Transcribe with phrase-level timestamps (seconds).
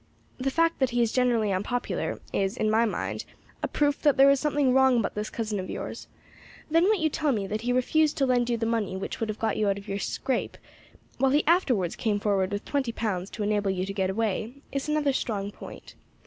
[0.39, 3.23] "The fact that he is generally unpopular is, in my mind,
[3.61, 6.07] a proof that there is something wrong about this cousin of yours.
[6.71, 9.29] Then what you tell me, that he refused to lend you the money which would
[9.29, 10.57] have got you out of your scrape,
[11.19, 14.89] while he afterwards came forward with twenty pounds to enable you to get away, is
[14.89, 15.93] another strong point.